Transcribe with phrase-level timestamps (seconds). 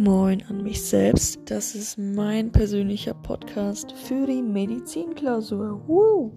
[0.00, 1.40] Moin an mich selbst.
[1.46, 5.82] Das ist mein persönlicher Podcast für die Medizinklausur.
[5.88, 6.30] Woo!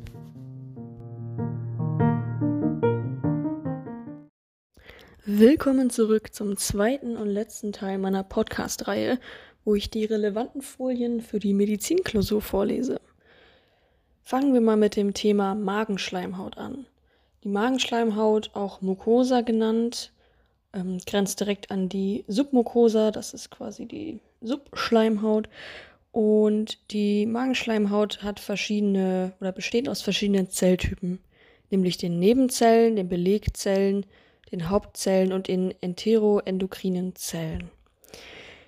[5.25, 9.20] Willkommen zurück zum zweiten und letzten Teil meiner Podcast-Reihe,
[9.64, 13.00] wo ich die relevanten Folien für die Medizinklausur vorlese.
[14.23, 16.88] Fangen wir mal mit dem Thema Magenschleimhaut an.
[17.43, 20.14] Die Magenschleimhaut, auch Mucosa genannt,
[20.73, 25.49] ähm, grenzt direkt an die Submucosa, das ist quasi die Subschleimhaut.
[26.12, 31.20] Und die Magenschleimhaut hat verschiedene oder besteht aus verschiedenen Zelltypen,
[31.70, 34.05] nämlich den Nebenzellen, den Belegzellen,
[34.52, 37.71] den Hauptzellen und den enteroendokrinen Zellen.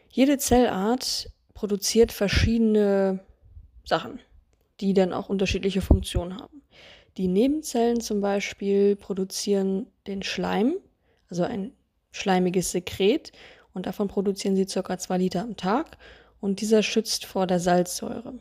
[0.10, 3.20] Jede Zellart produziert verschiedene
[3.84, 4.20] Sachen,
[4.80, 6.62] die dann auch unterschiedliche Funktionen haben.
[7.18, 10.76] Die Nebenzellen zum Beispiel produzieren den Schleim,
[11.30, 11.74] also ein
[12.14, 13.34] schleimiges Sekret
[13.74, 14.98] und davon produzieren sie ca.
[14.98, 15.98] 2 Liter am Tag
[16.40, 18.36] und dieser schützt vor der Salzsäure.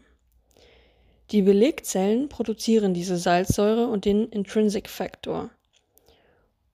[1.33, 5.51] Die Belegzellen produzieren diese Salzsäure und den Intrinsic Factor.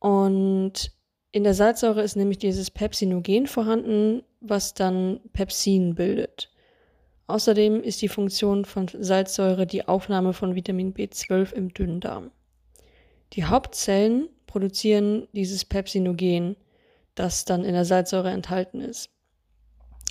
[0.01, 0.93] Und
[1.31, 6.51] in der Salzsäure ist nämlich dieses Pepsinogen vorhanden, was dann Pepsin bildet.
[7.27, 12.31] Außerdem ist die Funktion von Salzsäure die Aufnahme von Vitamin B12 im Dünndarm.
[13.35, 16.57] Die Hauptzellen produzieren dieses Pepsinogen,
[17.19, 19.11] das dann in der Salzsäure enthalten ist.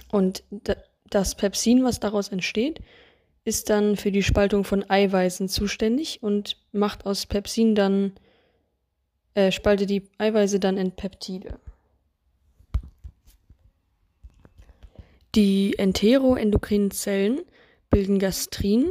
[0.10, 0.44] Und
[1.10, 2.82] das Pepsin, was daraus entsteht,
[3.44, 8.12] ist dann für die Spaltung von Eiweißen zuständig und macht aus Pepsin dann,
[9.36, 11.60] äh, spaltet die Eiweiße dann in Peptide.
[15.36, 17.42] Die enteroendokrinen Zellen
[17.90, 18.90] bilden Gastrin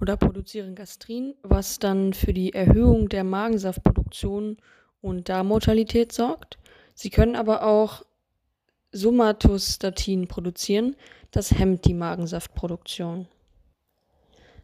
[0.00, 4.58] oder produzieren Gastrin, was dann für die Erhöhung der Magensaftproduktion
[5.00, 6.58] und Darmmortalität sorgt.
[7.00, 8.04] Sie können aber auch
[8.90, 10.96] Somatostatin produzieren.
[11.30, 13.28] Das hemmt die Magensaftproduktion.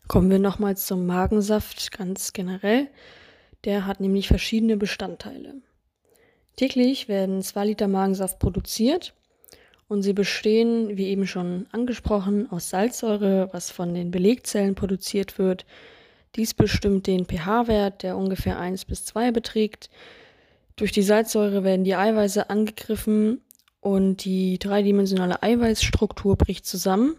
[0.08, 2.88] Kommen wir nochmal zum Magensaft ganz generell.
[3.62, 5.54] Der hat nämlich verschiedene Bestandteile.
[6.56, 9.14] Täglich werden zwei Liter Magensaft produziert
[9.86, 15.66] und sie bestehen, wie eben schon angesprochen, aus Salzsäure, was von den Belegzellen produziert wird.
[16.34, 19.88] Dies bestimmt den pH-Wert, der ungefähr 1 bis 2 beträgt.
[20.76, 23.40] Durch die Salzsäure werden die Eiweiße angegriffen
[23.80, 27.16] und die dreidimensionale Eiweißstruktur bricht zusammen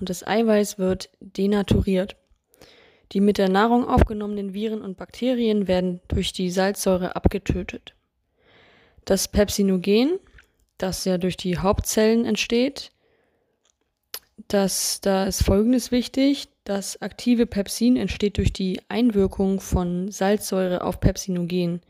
[0.00, 2.16] und das Eiweiß wird denaturiert.
[3.12, 7.94] Die mit der Nahrung aufgenommenen Viren und Bakterien werden durch die Salzsäure abgetötet.
[9.04, 10.18] Das Pepsinogen,
[10.78, 12.90] das ja durch die Hauptzellen entsteht,
[14.48, 16.48] das, da ist Folgendes wichtig.
[16.64, 21.80] Das aktive Pepsin entsteht durch die Einwirkung von Salzsäure auf Pepsinogen.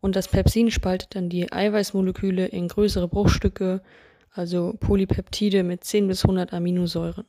[0.00, 3.82] Und das Pepsin spaltet dann die Eiweißmoleküle in größere Bruchstücke,
[4.30, 7.24] also Polypeptide mit 10 bis 100 Aminosäuren.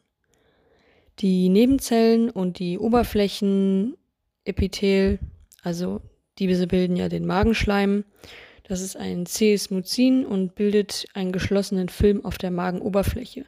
[1.19, 5.19] Die Nebenzellen und die Oberflächenepithel,
[5.63, 6.01] also
[6.37, 8.05] diese bilden ja den Magenschleim.
[8.63, 13.45] Das ist ein zähes Muzin und bildet einen geschlossenen Film auf der Magenoberfläche.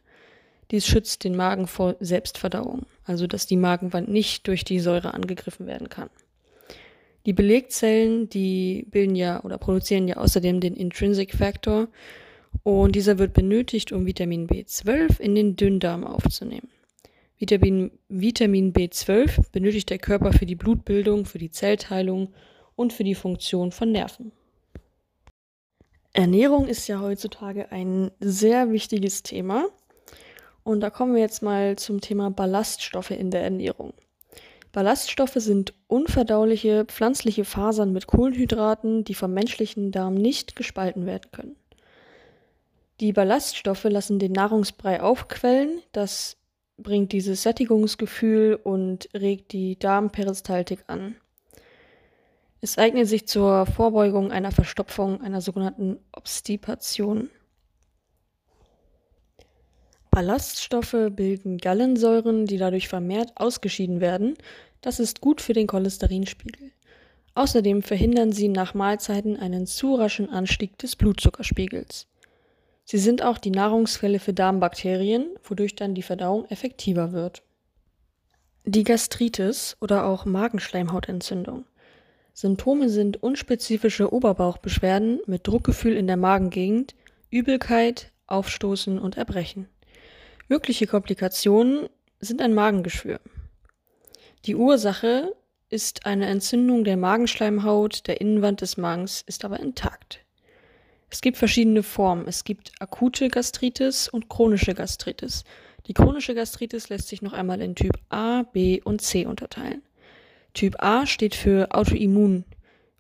[0.72, 5.68] Dies schützt den Magen vor Selbstverdauung, also dass die Magenwand nicht durch die Säure angegriffen
[5.68, 6.10] werden kann.
[7.26, 11.88] Die Belegzellen, die bilden ja oder produzieren ja außerdem den Intrinsic Factor
[12.64, 16.70] und dieser wird benötigt, um Vitamin B12 in den Dünndarm aufzunehmen.
[17.38, 22.34] Vitamin, Vitamin B12 benötigt der Körper für die Blutbildung, für die Zellteilung
[22.76, 24.32] und für die Funktion von Nerven.
[26.14, 29.68] Ernährung ist ja heutzutage ein sehr wichtiges Thema.
[30.64, 33.94] Und da kommen wir jetzt mal zum Thema Ballaststoffe in der Ernährung.
[34.72, 41.56] Ballaststoffe sind unverdauliche pflanzliche Fasern mit Kohlenhydraten, die vom menschlichen Darm nicht gespalten werden können.
[43.02, 46.38] Die Ballaststoffe lassen den Nahrungsbrei aufquellen, das
[46.78, 51.16] bringt dieses Sättigungsgefühl und regt die Darmperistaltik an.
[52.62, 57.30] Es eignet sich zur Vorbeugung einer Verstopfung, einer sogenannten Obstipation.
[60.12, 64.36] Ballaststoffe bilden Gallensäuren, die dadurch vermehrt ausgeschieden werden.
[64.82, 66.72] Das ist gut für den Cholesterinspiegel.
[67.36, 72.08] Außerdem verhindern sie nach Mahlzeiten einen zu raschen Anstieg des Blutzuckerspiegels.
[72.84, 77.44] Sie sind auch die Nahrungsquelle für Darmbakterien, wodurch dann die Verdauung effektiver wird.
[78.66, 81.66] Die Gastritis oder auch Magenschleimhautentzündung.
[82.34, 86.96] Symptome sind unspezifische Oberbauchbeschwerden mit Druckgefühl in der Magengegend,
[87.30, 89.68] Übelkeit, Aufstoßen und Erbrechen.
[90.48, 91.88] Mögliche Komplikationen
[92.20, 93.20] sind ein Magengeschwür.
[94.46, 95.36] Die Ursache
[95.70, 100.26] ist eine Entzündung der Magenschleimhaut, der Innenwand des Magens ist aber intakt.
[101.12, 102.28] Es gibt verschiedene Formen.
[102.28, 105.44] Es gibt akute Gastritis und chronische Gastritis.
[105.86, 109.84] Die chronische Gastritis lässt sich noch einmal in Typ A, B und C unterteilen.
[110.54, 112.46] Typ A steht für Autoimmun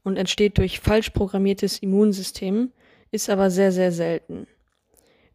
[0.04, 2.72] und entsteht durch falsch programmiertes Immunsystem,
[3.12, 4.46] ist aber sehr, sehr selten.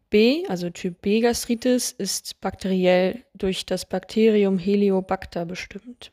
[0.09, 6.11] B, also Typ B Gastritis, ist bakteriell durch das Bakterium Heliobacter bestimmt.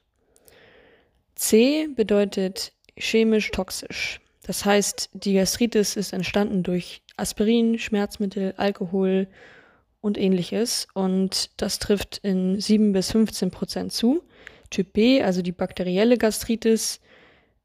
[1.35, 4.21] C bedeutet chemisch toxisch.
[4.43, 9.27] Das heißt, die Gastritis ist entstanden durch Aspirin, Schmerzmittel, Alkohol
[10.01, 10.87] und ähnliches.
[10.93, 14.23] Und das trifft in 7 bis 15 Prozent zu.
[14.71, 17.01] Typ B, also die bakterielle Gastritis,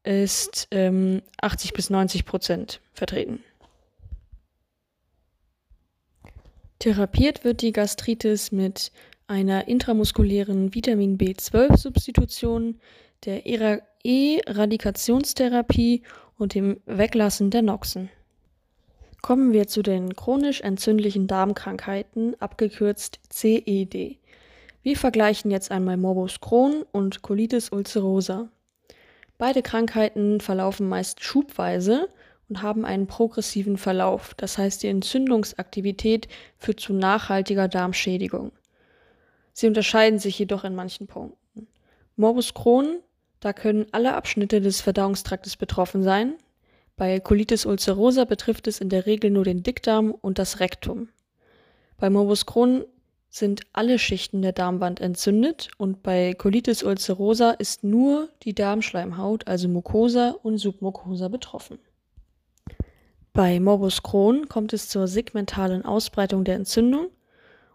[0.04, 3.44] ist ähm, 80 bis 90 Prozent vertreten.
[6.80, 8.90] Therapiert wird die Gastritis mit
[9.26, 12.80] einer intramuskulären Vitamin B12-Substitution,
[13.26, 16.02] der E-Radikationstherapie
[16.38, 18.08] und dem Weglassen der Noxen.
[19.20, 24.18] Kommen wir zu den chronisch entzündlichen Darmkrankheiten, abgekürzt CED.
[24.82, 28.48] Wir vergleichen jetzt einmal Morbus Crohn und Colitis ulcerosa.
[29.36, 32.08] Beide Krankheiten verlaufen meist schubweise
[32.50, 36.26] und haben einen progressiven Verlauf, das heißt die Entzündungsaktivität
[36.58, 38.50] führt zu nachhaltiger Darmschädigung.
[39.52, 41.68] Sie unterscheiden sich jedoch in manchen Punkten.
[42.16, 42.98] Morbus Crohn,
[43.38, 46.34] da können alle Abschnitte des Verdauungstraktes betroffen sein.
[46.96, 51.08] Bei Colitis ulcerosa betrifft es in der Regel nur den Dickdarm und das Rektum.
[51.98, 52.84] Bei Morbus Crohn
[53.28, 59.68] sind alle Schichten der Darmwand entzündet und bei Colitis ulcerosa ist nur die Darmschleimhaut, also
[59.68, 61.78] Mucosa und Submucosa betroffen.
[63.32, 67.10] Bei Morbus Crohn kommt es zur segmentalen Ausbreitung der Entzündung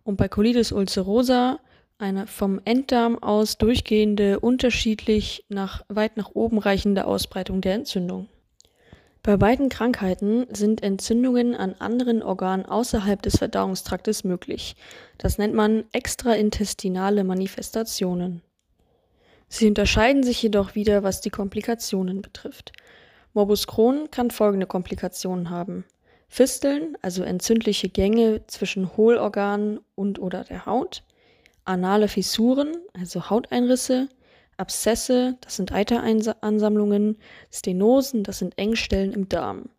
[0.04, 1.60] und bei Colitis ulcerosa
[1.98, 8.28] eine vom Enddarm aus durchgehende, unterschiedlich nach weit nach oben reichende Ausbreitung der Entzündung.
[9.24, 14.76] Bei beiden Krankheiten sind Entzündungen an anderen Organen außerhalb des Verdauungstraktes möglich.
[15.18, 18.42] Das nennt man extraintestinale Manifestationen.
[19.48, 22.74] Sie unterscheiden sich jedoch wieder, was die Komplikationen betrifft.
[23.36, 25.84] Morbus Crohn kann folgende Komplikationen haben.
[26.30, 31.04] Fisteln, also entzündliche Gänge zwischen Hohlorganen und oder der Haut,
[31.66, 34.08] anale Fissuren, also Hauteinrisse,
[34.56, 37.18] Abszesse, das sind Eiteransammlungen,
[37.52, 39.70] Stenosen, das sind Engstellen im Darm.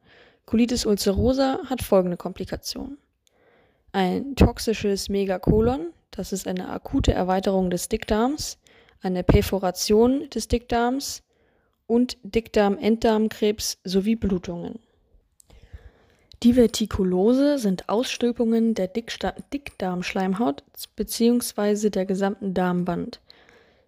[0.44, 2.98] Colitis ulcerosa hat folgende Komplikationen.
[3.90, 8.58] Ein toxisches Megakolon, das ist eine akute Erweiterung des Dickdarms,
[9.00, 11.22] eine Perforation des Dickdarms
[11.86, 14.78] und Dickdarm-Enddarmkrebs sowie Blutungen.
[16.42, 21.90] Divertikulose sind Ausstülpungen der Dickdarmschleimhaut bzw.
[21.90, 23.20] der gesamten Darmwand.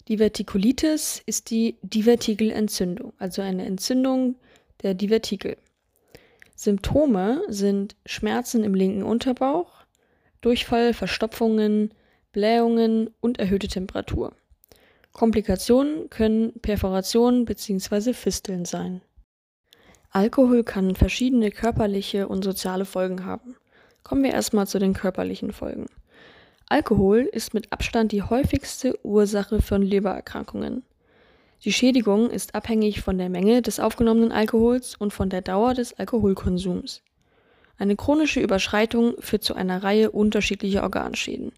[0.08, 4.36] Divertikulitis ist die Divertikelentzündung, also eine Entzündung
[4.82, 5.58] der Divertikel.
[6.56, 9.84] Symptome sind Schmerzen im linken Unterbauch,
[10.40, 11.92] Durchfall, Verstopfungen,
[12.32, 14.34] Blähungen und erhöhte Temperatur.
[15.12, 18.12] Komplikationen können Perforationen bzw.
[18.12, 19.00] Fisteln sein.
[20.10, 23.56] Alkohol kann verschiedene körperliche und soziale Folgen haben.
[24.02, 25.86] Kommen wir erstmal zu den körperlichen Folgen.
[26.66, 30.82] Alkohol ist mit Abstand die häufigste Ursache von Lebererkrankungen.
[31.64, 35.92] Die Schädigung ist abhängig von der Menge des aufgenommenen Alkohols und von der Dauer des
[35.94, 37.02] Alkoholkonsums.
[37.78, 41.52] Eine chronische Überschreitung führt zu einer Reihe unterschiedlicher Organschäden.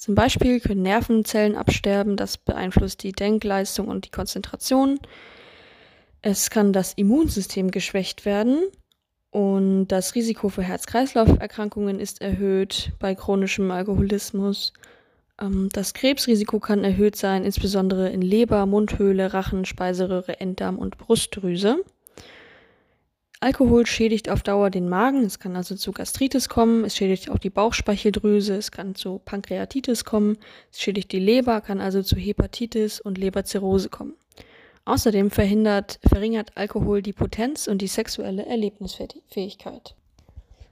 [0.00, 4.98] Zum Beispiel können Nervenzellen absterben, das beeinflusst die Denkleistung und die Konzentration.
[6.22, 8.60] Es kann das Immunsystem geschwächt werden
[9.28, 14.72] und das Risiko für Herz-Kreislauf-Erkrankungen ist erhöht bei chronischem Alkoholismus.
[15.38, 21.84] Ähm, das Krebsrisiko kann erhöht sein, insbesondere in Leber, Mundhöhle, Rachen, Speiseröhre, Enddarm und Brustdrüse.
[23.42, 27.38] Alkohol schädigt auf Dauer den Magen, es kann also zu Gastritis kommen, es schädigt auch
[27.38, 30.36] die Bauchspeicheldrüse, es kann zu Pankreatitis kommen,
[30.70, 34.14] es schädigt die Leber, kann also zu Hepatitis und Leberzirrhose kommen.
[34.84, 39.94] Außerdem verhindert, verringert Alkohol die Potenz und die sexuelle Erlebnisfähigkeit.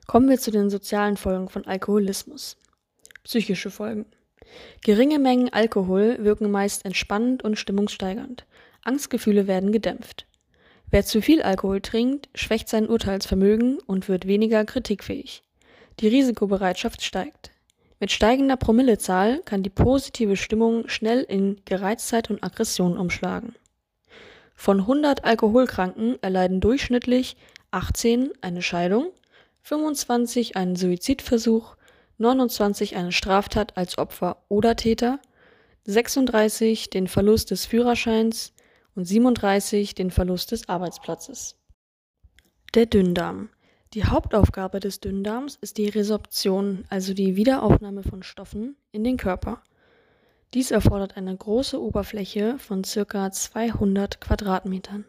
[0.07, 2.59] Kommen wir zu den sozialen Folgen von Alkoholismus.
[3.25, 4.05] Psychische Folgen.
[4.83, 8.45] Geringe Mengen Alkohol wirken meist entspannend und stimmungssteigernd.
[8.83, 10.28] Angstgefühle werden gedämpft.
[10.91, 15.43] Wer zu viel Alkohol trinkt, schwächt sein Urteilsvermögen und wird weniger kritikfähig.
[16.01, 17.51] Die Risikobereitschaft steigt.
[18.01, 23.55] Mit steigender Promillezahl kann die positive Stimmung schnell in Gereiztheit und Aggression umschlagen.
[24.55, 27.37] Von 100 Alkoholkranken erleiden durchschnittlich
[27.71, 29.11] 18 eine Scheidung,
[29.63, 31.77] 25 einen Suizidversuch,
[32.17, 35.21] 29 eine Straftat als Opfer oder Täter,
[35.85, 38.55] 36 den Verlust des Führerscheins
[38.99, 41.57] und 37 den Verlust des Arbeitsplatzes.
[42.75, 43.49] Der Dünndarm.
[43.95, 49.63] Die Hauptaufgabe des Dünndarms ist die Resorption, also die Wiederaufnahme von Stoffen in den Körper.
[50.53, 53.31] Dies erfordert eine große Oberfläche von ca.
[53.31, 55.05] 200 Quadratmetern.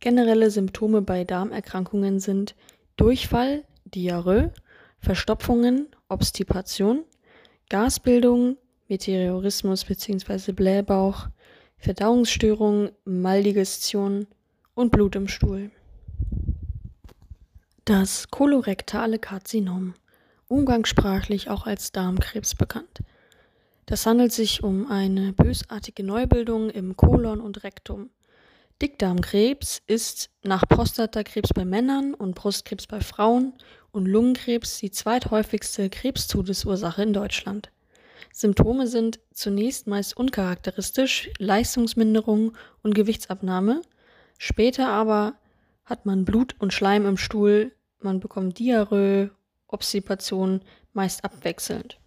[0.00, 2.54] Generelle Symptome bei Darmerkrankungen sind
[2.96, 4.52] Durchfall, Diarrhoe,
[4.98, 7.04] Verstopfungen, Obstipation,
[7.70, 10.52] Gasbildung, Meteorismus bzw.
[10.52, 11.28] Blähbauch,
[11.84, 14.26] Verdauungsstörungen, Maldigestion
[14.74, 15.70] und Blut im Stuhl.
[17.84, 19.92] Das kolorektale Karzinom,
[20.48, 23.00] umgangssprachlich auch als Darmkrebs bekannt.
[23.84, 28.08] Das handelt sich um eine bösartige Neubildung im Kolon und Rektum.
[28.80, 33.52] Dickdarmkrebs ist nach Prostatakrebs bei Männern und Brustkrebs bei Frauen
[33.92, 37.68] und Lungenkrebs die zweithäufigste Krebstodesursache in Deutschland.
[38.32, 43.82] Symptome sind zunächst meist uncharakteristisch, Leistungsminderung und Gewichtsabnahme,
[44.38, 45.34] später aber
[45.84, 49.30] hat man Blut und Schleim im Stuhl, man bekommt Diarrhoe,
[49.66, 50.60] Obstipation,
[50.92, 51.98] meist abwechselnd.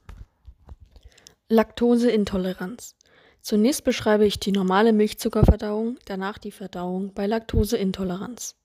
[1.50, 2.96] Laktoseintoleranz.
[3.42, 8.56] Zunächst beschreibe ich die normale Milchzuckerverdauung, danach die Verdauung bei Laktoseintoleranz.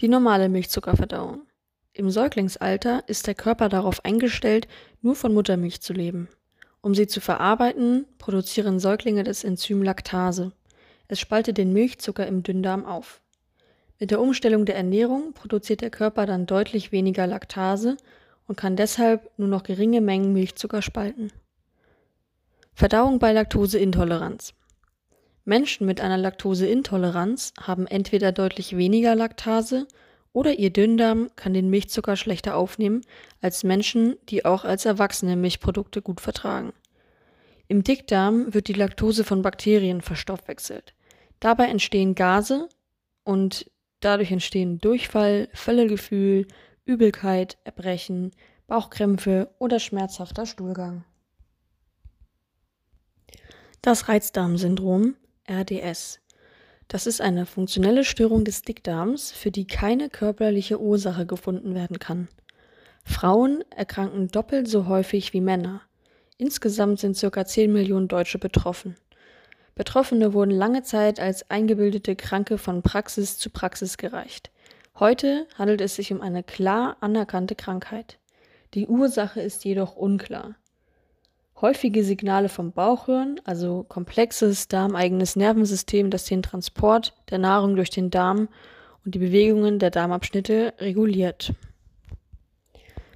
[0.00, 1.46] Die normale Milchzuckerverdauung.
[1.92, 4.66] Im Säuglingsalter ist der Körper darauf eingestellt,
[5.00, 6.28] nur von Muttermilch zu leben.
[6.84, 10.52] Um sie zu verarbeiten, produzieren Säuglinge das Enzym Laktase.
[11.08, 13.22] Es spaltet den Milchzucker im Dünndarm auf.
[13.98, 17.96] Mit der Umstellung der Ernährung produziert der Körper dann deutlich weniger Laktase
[18.46, 21.32] und kann deshalb nur noch geringe Mengen Milchzucker spalten.
[22.74, 24.52] Verdauung bei Laktoseintoleranz.
[25.46, 29.88] Menschen mit einer Laktoseintoleranz haben entweder deutlich weniger Laktase
[30.34, 33.00] oder ihr Dünndarm kann den Milchzucker schlechter aufnehmen
[33.40, 36.74] als Menschen, die auch als Erwachsene Milchprodukte gut vertragen.
[37.68, 40.92] Im Dickdarm wird die Laktose von Bakterien verstoffwechselt.
[41.40, 42.68] Dabei entstehen Gase
[43.22, 43.64] und
[44.04, 46.46] Dadurch entstehen Durchfall, Völlegefühl,
[46.84, 48.32] Übelkeit, Erbrechen,
[48.66, 51.06] Bauchkrämpfe oder schmerzhafter Stuhlgang.
[53.80, 55.16] Das Reizdarmsyndrom
[55.48, 56.20] RDS.
[56.88, 62.28] Das ist eine funktionelle Störung des Dickdarms, für die keine körperliche Ursache gefunden werden kann.
[63.04, 65.82] Frauen erkranken doppelt so häufig wie Männer.
[66.38, 67.44] Insgesamt sind ca.
[67.44, 68.96] 10 Millionen Deutsche betroffen.
[69.74, 74.50] Betroffene wurden lange Zeit als eingebildete Kranke von Praxis zu Praxis gereicht.
[74.98, 78.18] Heute handelt es sich um eine klar anerkannte Krankheit.
[78.74, 80.54] Die Ursache ist jedoch unklar.
[81.64, 88.10] Häufige Signale vom Bauchhirn, also komplexes darmeigenes Nervensystem, das den Transport der Nahrung durch den
[88.10, 88.50] Darm
[89.02, 91.54] und die Bewegungen der Darmabschnitte reguliert.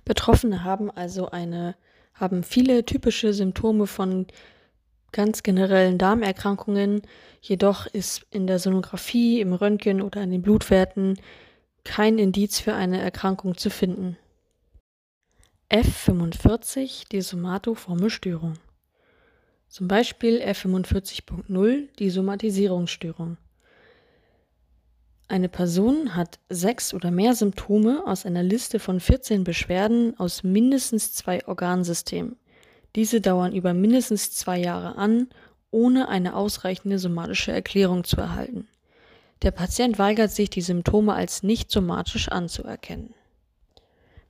[0.06, 1.74] Betroffene haben also eine
[2.14, 4.26] haben viele typische Symptome von
[5.12, 7.02] ganz generellen Darmerkrankungen.
[7.42, 11.20] Jedoch ist in der Sonographie, im Röntgen oder in den Blutwerten
[11.84, 14.16] kein Indiz für eine Erkrankung zu finden.
[15.70, 18.54] F45, die somatoforme Störung.
[19.68, 23.36] Zum Beispiel F45.0, die Somatisierungsstörung.
[25.28, 31.12] Eine Person hat sechs oder mehr Symptome aus einer Liste von 14 Beschwerden aus mindestens
[31.12, 32.36] zwei Organsystemen.
[32.96, 35.28] Diese dauern über mindestens zwei Jahre an,
[35.70, 38.66] ohne eine ausreichende somatische Erklärung zu erhalten.
[39.42, 43.12] Der Patient weigert sich, die Symptome als nicht somatisch anzuerkennen.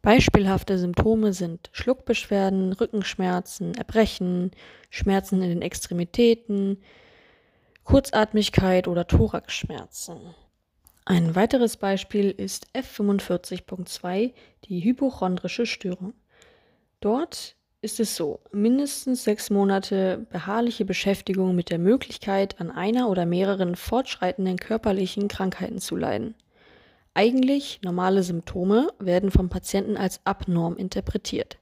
[0.08, 4.52] Beispielhafte Symptome sind Schluckbeschwerden, Rückenschmerzen, Erbrechen,
[4.88, 6.78] Schmerzen in den Extremitäten,
[7.84, 10.16] Kurzatmigkeit oder Thoraxschmerzen.
[11.04, 14.32] Ein weiteres Beispiel ist F45.2,
[14.64, 16.14] die hypochondrische Störung.
[17.00, 23.26] Dort ist es so, mindestens sechs Monate beharrliche Beschäftigung mit der Möglichkeit, an einer oder
[23.26, 26.34] mehreren fortschreitenden körperlichen Krankheiten zu leiden.
[27.18, 31.58] Eigentlich normale Symptome werden vom Patienten als abnorm interpretiert.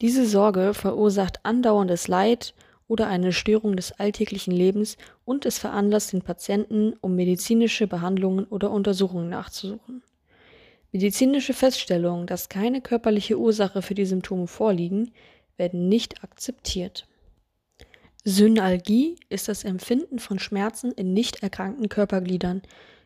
[0.00, 2.54] Diese Sorge verursacht andauerndes Leid
[2.88, 4.96] oder eine Störung des alltäglichen Lebens
[5.26, 10.02] und es veranlasst den Patienten, um medizinische Behandlungen oder Untersuchungen nachzusuchen.
[10.92, 15.12] Medizinische Feststellungen, dass keine körperliche Ursache für die Symptome vorliegen,
[15.58, 17.06] werden nicht akzeptiert.
[18.24, 22.62] Synalgie ist das Empfinden von Schmerzen in nicht erkrankten Körpergliedern,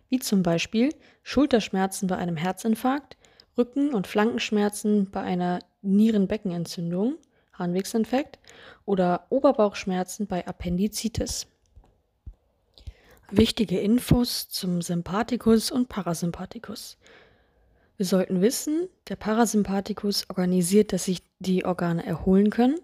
[0.08, 3.16] wie zum Beispiel Schulterschmerzen bei einem Herzinfarkt,
[3.56, 7.16] Rücken- und Flankenschmerzen bei einer Nierenbeckenentzündung,
[7.52, 8.38] Harnwegsinfekt
[8.84, 11.46] oder Oberbauchschmerzen bei Appendizitis.
[13.30, 16.98] Wichtige Infos zum Sympathikus und Parasympathikus.
[17.96, 22.80] Wir sollten wissen, der Parasympathikus organisiert, dass sich die Organe erholen können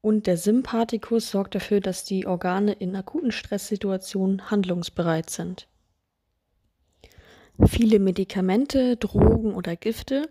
[0.00, 5.66] und der Sympathikus sorgt dafür, dass die Organe in akuten Stresssituationen handlungsbereit sind.
[7.66, 10.28] Viele Medikamente, Drogen oder Gifte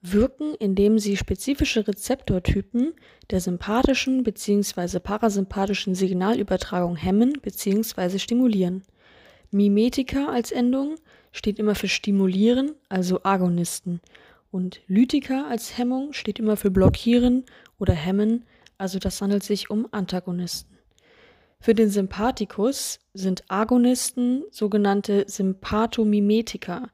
[0.00, 2.92] wirken, indem sie spezifische Rezeptortypen
[3.30, 5.00] der sympathischen bzw.
[5.00, 8.18] parasympathischen Signalübertragung hemmen bzw.
[8.18, 8.84] stimulieren.
[9.50, 10.94] Mimetika als Endung
[11.32, 14.00] steht immer für stimulieren, also Agonisten,
[14.50, 17.44] und Lytika als Hemmung steht immer für blockieren
[17.78, 18.44] oder hemmen,
[18.78, 20.77] also das handelt sich um Antagonisten.
[21.60, 26.88] Für den Sympathikus sind Agonisten sogenannte Sympathomimetika.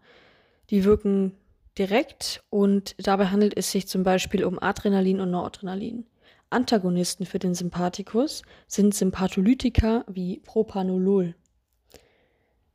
[0.71, 1.37] Die wirken
[1.77, 6.07] direkt und dabei handelt es sich zum Beispiel um Adrenalin und Noradrenalin.
[6.51, 11.35] Antagonisten für den Sympathikus sind Sympatholytika wie Propanolol.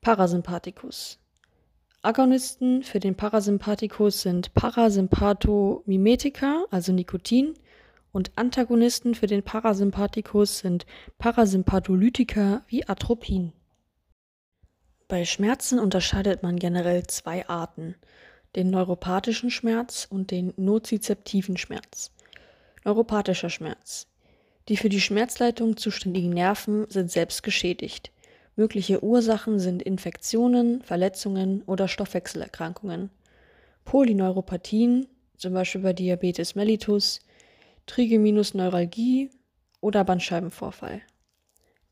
[0.02, 1.20] Parasympathikus.
[2.02, 7.56] Agonisten für den Parasympathikus sind Parasympathomimetika, also Nikotin,
[8.12, 10.86] und Antagonisten für den Parasympathikus sind
[11.18, 13.54] Parasympatholytika wie Atropin.
[15.08, 17.96] Bei Schmerzen unterscheidet man generell zwei Arten,
[18.56, 22.12] den neuropathischen Schmerz und den nozizeptiven Schmerz.
[22.86, 24.08] Neuropathischer Schmerz.
[24.68, 28.12] Die für die Schmerzleitung zuständigen Nerven sind selbst geschädigt.
[28.56, 33.10] Mögliche Ursachen sind Infektionen, Verletzungen oder Stoffwechselerkrankungen.
[33.86, 37.20] Polyneuropathien, zum Beispiel bei Diabetes mellitus,
[37.86, 39.30] Trigeminusneuralgie
[39.82, 41.02] oder Bandscheibenvorfall.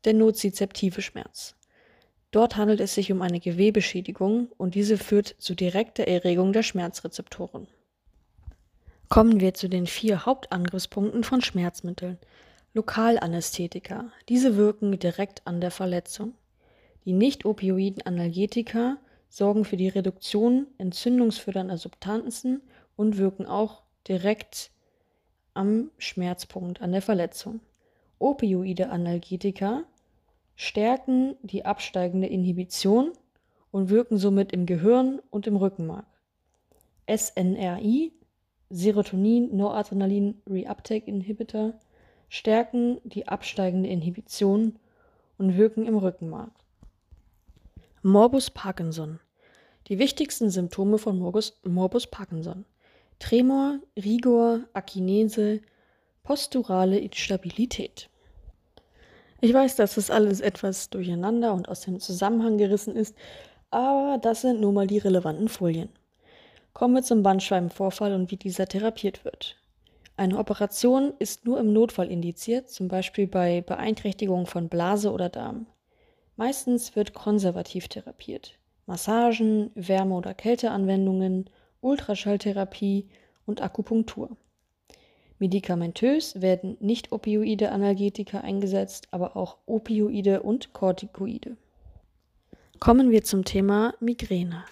[0.04, 1.56] Der nozizeptive Schmerz.
[2.30, 7.66] Dort handelt es sich um eine Gewebeschädigung und diese führt zu direkter Erregung der Schmerzrezeptoren.
[9.08, 12.18] Kommen wir zu den vier Hauptangriffspunkten von Schmerzmitteln.
[12.74, 14.12] Lokalanästhetika.
[14.28, 16.34] Diese wirken direkt an der Verletzung.
[17.06, 18.98] Die nicht-opioiden Analgetika
[19.30, 22.60] sorgen für die Reduktion entzündungsfördernder Substanzen
[22.96, 24.70] und wirken auch direkt
[25.54, 27.60] am Schmerzpunkt, an der Verletzung.
[28.18, 29.84] Opioide Analgetika
[30.56, 33.12] stärken die absteigende Inhibition
[33.70, 36.06] und wirken somit im Gehirn und im Rückenmark.
[37.08, 38.12] SNRI,
[38.70, 41.74] Serotonin Noradrenalin Reuptake Inhibitor,
[42.28, 44.78] stärken die absteigende Inhibition
[45.38, 46.52] und wirken im Rückenmark.
[48.02, 49.20] Morbus Parkinson.
[49.88, 52.64] Die wichtigsten Symptome von Morbus, Morbus Parkinson.
[53.18, 55.60] Tremor, Rigor, Akinese,
[56.22, 58.08] posturale Instabilität.
[59.40, 63.16] Ich weiß, dass das alles etwas durcheinander und aus dem Zusammenhang gerissen ist,
[63.70, 65.90] aber das sind nun mal die relevanten Folien.
[66.72, 69.56] Kommen wir zum Bandscheibenvorfall und wie dieser therapiert wird.
[70.16, 75.66] Eine Operation ist nur im Notfall indiziert, zum Beispiel bei Beeinträchtigung von Blase oder Darm.
[76.36, 78.58] Meistens wird konservativ therapiert.
[78.86, 83.08] Massagen, Wärme- oder Kälteanwendungen, Ultraschalltherapie
[83.46, 84.36] und Akupunktur.
[85.38, 91.56] Medikamentös werden nicht-opioide Analgetika eingesetzt, aber auch Opioide und Corticoide.
[92.80, 94.64] Kommen wir zum Thema Migräne.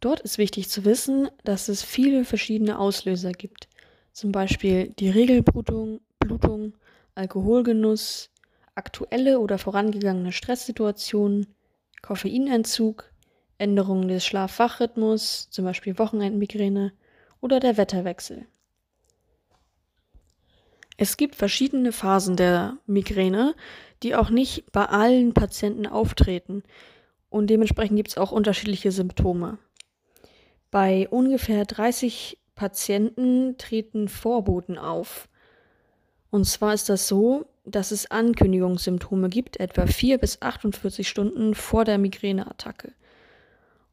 [0.00, 3.68] Dort ist wichtig zu wissen, dass es viele verschiedene Auslöser gibt,
[4.12, 6.74] zum Beispiel die Regelblutung, Blutung,
[7.14, 8.30] Alkoholgenuss,
[8.74, 11.46] aktuelle oder vorangegangene Stresssituationen,
[12.02, 13.10] Koffeinentzug,
[13.58, 16.92] Änderungen des Schlaf-Wach-Rhythmus, zum Beispiel Wochenendmigräne
[17.40, 18.46] oder der Wetterwechsel.
[20.96, 23.54] Es gibt verschiedene Phasen der Migräne,
[24.02, 26.62] die auch nicht bei allen Patienten auftreten
[27.28, 29.58] und dementsprechend gibt es auch unterschiedliche Symptome.
[30.70, 35.28] Bei ungefähr 30 Patienten treten Vorboten auf.
[36.30, 41.84] Und zwar ist das so, dass es Ankündigungssymptome gibt, etwa 4 bis 48 Stunden vor
[41.84, 42.92] der Migräneattacke.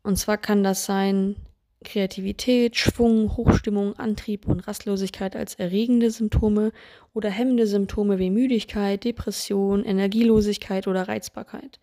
[0.04, 1.36] Und zwar kann das sein
[1.84, 6.72] Kreativität, Schwung, Hochstimmung, Antrieb und Rastlosigkeit als erregende Symptome
[7.14, 11.80] oder hemmende Symptome wie Müdigkeit, Depression, Energielosigkeit oder Reizbarkeit.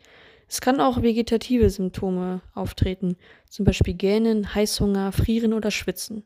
[0.49, 3.17] Es kann auch vegetative Symptome auftreten,
[3.49, 6.25] zum Beispiel Gähnen, Heißhunger, Frieren oder Schwitzen.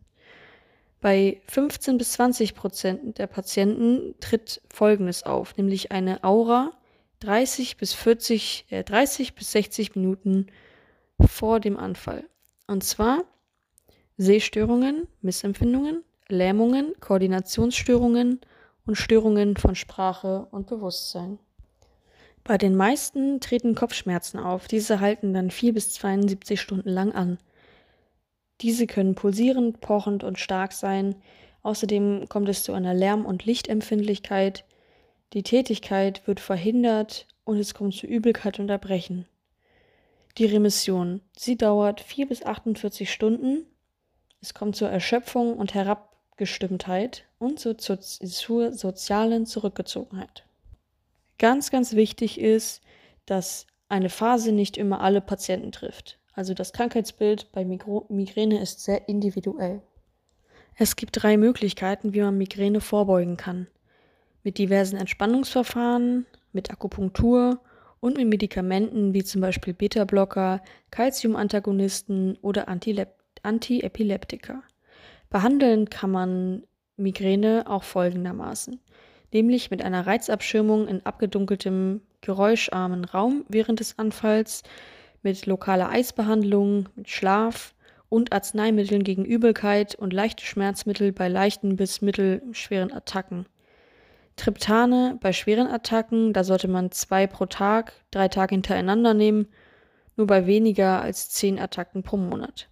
[1.00, 6.72] Bei 15 bis 20 Prozent der Patienten tritt Folgendes auf, nämlich eine Aura
[7.20, 10.46] 30 bis 40, äh, 30 bis 60 Minuten
[11.20, 12.24] vor dem Anfall.
[12.66, 13.24] Und zwar
[14.16, 18.40] Sehstörungen, Missempfindungen, Lähmungen, Koordinationsstörungen
[18.87, 21.38] und Störungen von Sprache und Bewusstsein.
[22.44, 24.68] Bei den meisten treten Kopfschmerzen auf.
[24.68, 27.38] Diese halten dann 4 bis 72 Stunden lang an.
[28.61, 31.16] Diese können pulsierend, pochend und stark sein.
[31.62, 34.64] Außerdem kommt es zu einer Lärm- und Lichtempfindlichkeit.
[35.33, 39.27] Die Tätigkeit wird verhindert und es kommt zu Übelkeit und Erbrechen.
[40.37, 41.20] Die Remission.
[41.37, 43.66] Sie dauert 4 bis 48 Stunden.
[44.40, 50.44] Es kommt zur Erschöpfung und Herabgestimmtheit und zur, zur, zur sozialen Zurückgezogenheit.
[51.38, 52.83] Ganz, ganz wichtig ist,
[53.27, 56.18] dass eine Phase nicht immer alle Patienten trifft.
[56.33, 59.83] Also das Krankheitsbild bei Migräne ist sehr individuell.
[60.77, 63.68] Es gibt drei Möglichkeiten, wie man Migräne vorbeugen kann.
[64.42, 67.61] Mit diversen Entspannungsverfahren, mit Akupunktur
[68.05, 74.62] und mit Medikamenten wie zum Beispiel Beta-Blocker, Calcium-Antagonisten oder Antiepileptika.
[75.31, 76.64] Behandeln kann man
[76.99, 78.79] Migräne auch folgendermaßen,
[79.33, 84.64] nämlich mit einer Reizabschirmung in abgedunkeltem, geräuscharmen Raum während des Anfalls,
[85.23, 87.75] mit lokaler Eisbehandlung, mit Schlaf
[88.11, 93.47] und Arzneimitteln gegen Übelkeit und leichte Schmerzmittel bei leichten bis mittelschweren Attacken.
[94.37, 99.49] Triptane bei schweren Attacken, da sollte man zwei pro Tag, drei Tage hintereinander nehmen,
[100.16, 102.68] nur bei weniger als zehn Attacken pro Monat.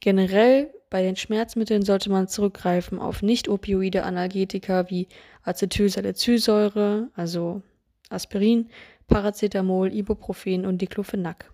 [0.00, 5.08] Generell bei den Schmerzmitteln sollte man zurückgreifen auf nicht-opioide Analgetika wie
[5.42, 7.62] Acetylsalicylsäure, also
[8.10, 8.68] Aspirin,
[9.08, 11.52] Paracetamol, Ibuprofen und Diclofenac.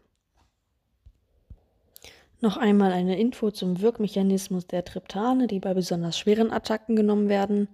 [2.40, 7.68] Noch einmal eine Info zum Wirkmechanismus der Triptane, die bei besonders schweren Attacken genommen werden.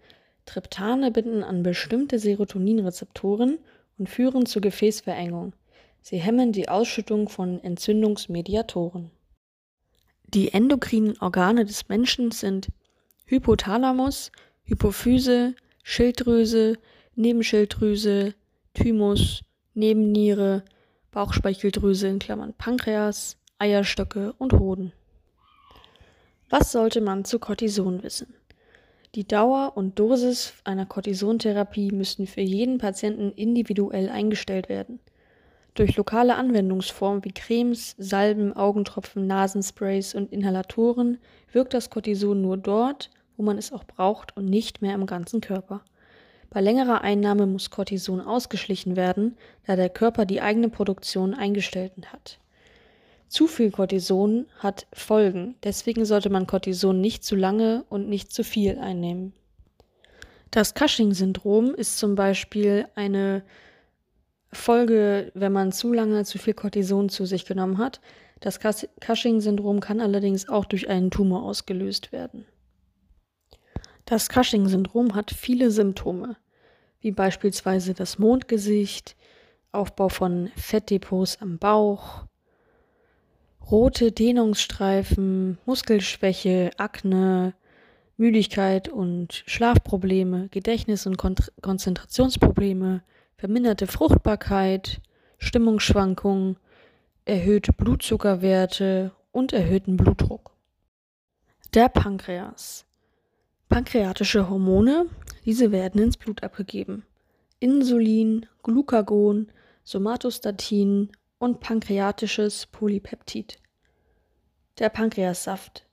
[0.47, 3.59] Triptane binden an bestimmte Serotoninrezeptoren
[3.99, 5.53] und führen zu Gefäßverengung.
[6.01, 9.11] Sie hemmen die Ausschüttung von Entzündungsmediatoren.
[10.29, 12.69] Die endokrinen Organe des Menschen sind
[13.27, 14.33] Hypothalamus,
[14.65, 16.79] Hypophyse, Schilddrüse,
[17.17, 18.35] Nebenschilddrüse,
[18.75, 19.43] Thymus,
[19.75, 20.65] Nebenniere,
[21.11, 24.93] Bauchspeicheldrüse in Klammern Pankreas, Eierstöcke und Hoden.
[26.51, 28.35] Was sollte man zu Cortison wissen?
[29.15, 34.99] Die Dauer und Dosis einer Cortisontherapie müssten für jeden Patienten individuell eingestellt werden.
[35.75, 41.19] Durch lokale Anwendungsformen wie Cremes, Salben, Augentropfen, Nasensprays und Inhalatoren
[41.53, 45.43] wirkt das Cortison nur dort, wo man es auch braucht und nicht mehr im ganzen
[45.43, 45.83] Körper.
[46.49, 52.39] Bei längerer Einnahme muss Cortison ausgeschlichen werden, da der Körper die eigene Produktion eingestellt hat.
[53.29, 58.45] Zu viel Cortison hat Folgen, deswegen sollte man Cortison nicht zu lange und nicht zu
[58.45, 59.33] viel einnehmen.
[60.53, 63.43] Das Cushing-Syndrom ist zum Beispiel eine
[64.53, 68.01] Folge, wenn man zu lange zu viel Cortison zu sich genommen hat.
[68.41, 72.47] Das Cushing-Syndrom kann allerdings auch durch einen Tumor ausgelöst werden.
[74.05, 76.37] Das Cushing-Syndrom hat viele Symptome,
[77.01, 79.17] wie beispielsweise das Mondgesicht,
[79.73, 82.25] Aufbau von Fettdepots am Bauch,
[83.71, 87.55] rote Dehnungsstreifen, Muskelschwäche, Akne,
[88.17, 93.03] Müdigkeit und Schlafprobleme, Gedächtnis- und Kon Konzentrationsprobleme,
[93.37, 95.01] verminderte Fruchtbarkeit,
[95.39, 96.57] Stimmungsschwankungen,
[97.25, 100.53] erhöhte Blutzuckerwerte und erhöhten Blutdruck.
[101.75, 102.87] Der Pankreas.
[103.69, 105.07] Pankreatische Hormone,
[105.45, 107.05] diese werden ins Blut abgegeben.
[107.59, 109.49] Insulin, Glucagon,
[109.83, 113.59] Somatostatin und pankreatisches Polypeptid.
[114.79, 115.87] Der Pankreassaft.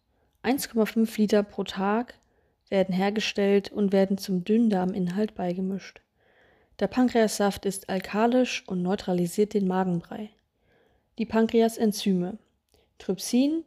[0.43, 2.15] 1,5 Liter pro Tag
[2.69, 6.01] werden hergestellt und werden zum Dünndarminhalt beigemischt.
[6.79, 10.29] Der Pankreassaft ist alkalisch und neutralisiert den Magenbrei.
[11.17, 12.37] Die Pankreasenzyme
[12.97, 13.63] Trypsin,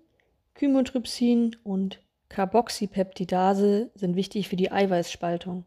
[0.55, 5.65] Chymotrypsin und Carboxypeptidase sind wichtig für die Eiweißspaltung.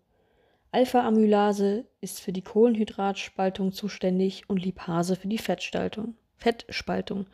[0.71, 6.15] Alpha-Amylase ist für die Kohlenhydratspaltung zuständig und Lipase für die Fettspaltung.
[6.37, 7.25] Fettspaltung.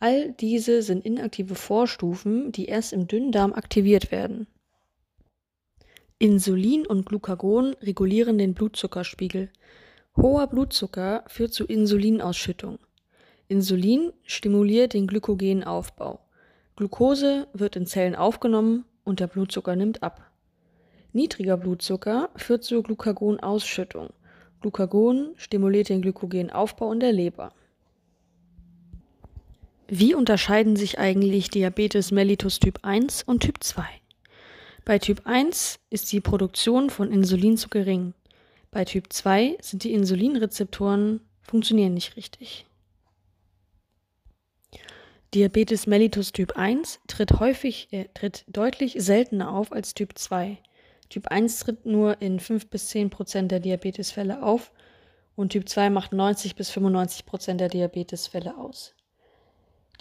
[0.00, 4.46] All diese sind inaktive Vorstufen, die erst im Dünndarm aktiviert werden.
[6.18, 9.50] Insulin und Glucagon regulieren den Blutzuckerspiegel.
[10.16, 12.78] Hoher Blutzucker führt zu Insulinausschüttung.
[13.48, 16.20] Insulin stimuliert den Glykogenaufbau.
[16.76, 20.23] Glucose wird in Zellen aufgenommen und der Blutzucker nimmt ab.
[21.14, 24.10] Niedriger Blutzucker führt zur Glucagonausschüttung.
[24.60, 27.52] Glucagon stimuliert den Glykogenaufbau in der Leber.
[29.86, 33.84] Wie unterscheiden sich eigentlich Diabetes mellitus Typ 1 und Typ 2?
[34.84, 38.12] Bei Typ 1 ist die Produktion von Insulin zu gering.
[38.72, 42.66] Bei Typ 2 sind die Insulinrezeptoren funktionieren nicht richtig.
[45.32, 50.58] Diabetes mellitus Typ 1 tritt häufig äh, tritt deutlich seltener auf als Typ 2.
[51.08, 54.72] Typ 1 tritt nur in 5 bis 10 Prozent der Diabetesfälle auf
[55.36, 58.94] und Typ 2 macht 90 bis 95 Prozent der Diabetesfälle aus.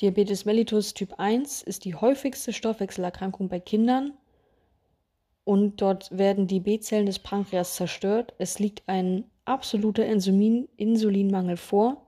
[0.01, 4.13] Diabetes mellitus Typ 1 ist die häufigste Stoffwechselerkrankung bei Kindern
[5.43, 8.33] und dort werden die B-Zellen des Pankreas zerstört.
[8.37, 12.05] Es liegt ein absoluter Insulin Insulinmangel vor.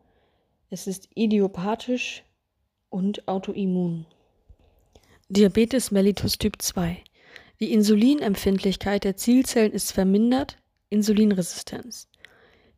[0.70, 2.24] Es ist idiopathisch
[2.90, 4.06] und autoimmun.
[5.30, 7.04] Diabetes mellitus Typ 2
[7.60, 10.58] die Insulinempfindlichkeit der Zielzellen ist vermindert,
[10.90, 12.10] Insulinresistenz.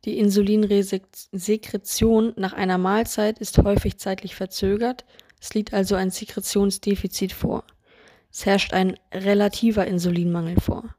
[0.04, 5.04] Die Insulinsekretion nach einer Mahlzeit ist häufig zeitlich verzögert,
[5.40, 7.64] Es liegt also ein Sekretionsdefizit vor.
[8.32, 10.94] Es herrscht ein relativer Insulinmangel vor.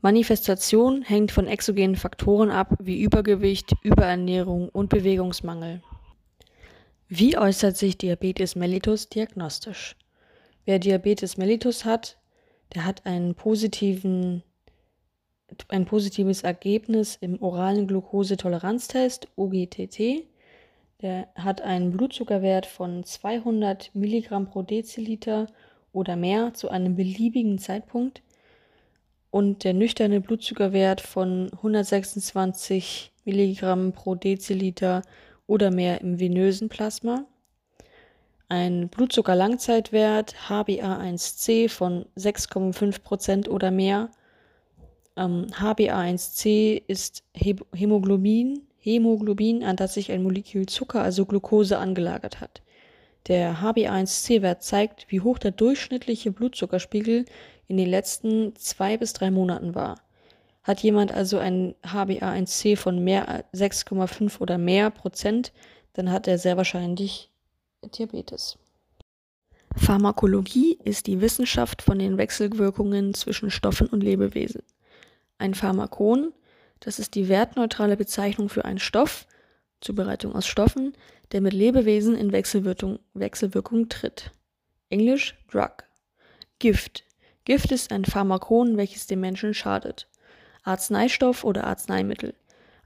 [0.00, 5.82] Manifestation hängt von exogenen Faktoren ab, wie Übergewicht, Überernährung und Bewegungsmangel.
[7.08, 9.96] Wie äußert sich Diabetes mellitus diagnostisch?
[10.64, 12.18] Wer Diabetes mellitus hat,
[12.74, 14.42] der hat einen positiven,
[15.68, 20.26] ein positives Ergebnis im oralen Glukosetoleranztest, OGTT.
[21.02, 25.46] Der hat einen Blutzuckerwert von 200 Milligramm pro Deziliter
[25.92, 28.22] oder mehr zu einem beliebigen Zeitpunkt
[29.30, 35.02] und der nüchterne Blutzuckerwert von 126 Milligramm pro Deziliter
[35.46, 37.26] oder mehr im venösen Plasma.
[38.48, 44.10] Ein Blutzuckerlangzeitwert HbA1c von 6,5% oder mehr.
[45.16, 52.62] Ähm, HbA1c ist Hämoglobin, Hämoglobin, an das sich ein Molekül Zucker, also Glucose, angelagert hat.
[53.28, 57.24] Der HbA1c-Wert zeigt, wie hoch der durchschnittliche Blutzuckerspiegel
[57.68, 60.02] in den letzten zwei bis drei Monaten war.
[60.62, 65.52] Hat jemand also ein HbA1c von mehr 6,5 oder mehr Prozent,
[65.94, 67.30] dann hat er sehr wahrscheinlich
[67.88, 68.58] Diabetes.
[69.76, 74.62] Pharmakologie ist die Wissenschaft von den Wechselwirkungen zwischen Stoffen und Lebewesen.
[75.38, 76.32] Ein Pharmakon,
[76.80, 79.26] das ist die wertneutrale Bezeichnung für einen Stoff,
[79.80, 80.94] Zubereitung aus Stoffen,
[81.32, 84.30] der mit Lebewesen in Wechselwirkung, Wechselwirkung tritt.
[84.90, 85.84] Englisch Drug.
[86.58, 87.04] Gift.
[87.44, 90.08] Gift ist ein Pharmakon, welches dem Menschen schadet.
[90.62, 92.34] Arzneistoff oder Arzneimittel.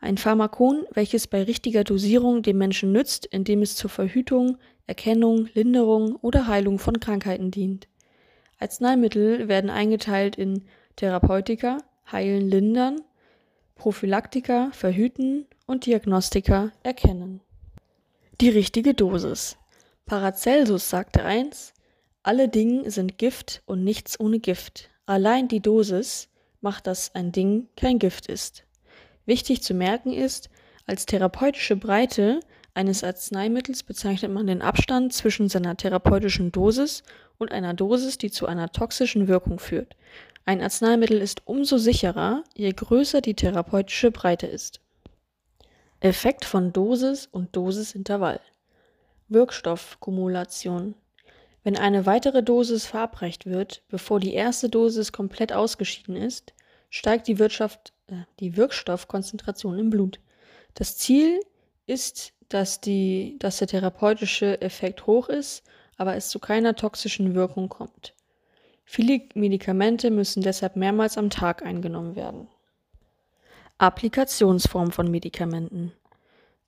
[0.01, 6.17] Ein Pharmakon, welches bei richtiger Dosierung dem Menschen nützt, indem es zur Verhütung, Erkennung, Linderung
[6.17, 7.87] oder Heilung von Krankheiten dient.
[8.59, 10.65] Arzneimittel werden eingeteilt in
[10.97, 11.79] Therapeutika,
[12.11, 13.03] heilen, lindern,
[13.77, 17.41] Prophylaktika, verhüten und Diagnostika, erkennen.
[18.41, 19.59] Die richtige Dosis.
[20.07, 21.75] Paracelsus sagte eins,
[22.23, 24.89] alle Dinge sind Gift und nichts ohne Gift.
[25.05, 26.29] Allein die Dosis
[26.63, 28.65] macht, dass ein Ding kein Gift ist.
[29.27, 30.49] Wichtig zu merken ist,
[30.87, 32.41] als therapeutische Breite
[32.79, 37.03] eines Arzneimittels bezeichnet man den Abstand zwischen seiner therapeutischen Dosis
[37.37, 39.97] und einer Dosis, die zu einer toxischen Wirkung führt.
[40.45, 44.81] Ein Arzneimittel ist umso sicherer, je größer die therapeutische Breite ist.
[45.99, 48.41] Effekt von Dosis und Dosisintervall.
[49.27, 50.95] Wirkstoffkumulation.
[51.65, 56.55] Wenn eine weitere Dosis verabreicht wird, bevor die erste Dosis komplett ausgeschieden ist,
[56.91, 60.21] steigt die, Wirtschaft, äh, die Wirkstoffkonzentration im Blut.
[60.75, 61.47] Das Ziel ist,
[62.49, 65.65] dass, die, dass der therapeutische Effekt hoch ist,
[65.97, 68.15] aber es zu keiner toxischen Wirkung kommt.
[68.85, 72.49] Viele Medikamente müssen deshalb mehrmals am Tag eingenommen werden.
[73.77, 75.93] Applikationsform von Medikamenten.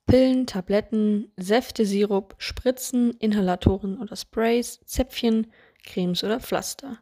[0.05, 5.51] Pillen, Tabletten, Säfte, Sirup, Spritzen, Inhalatoren oder Sprays, Zäpfchen,
[5.83, 6.99] Cremes oder Pflaster.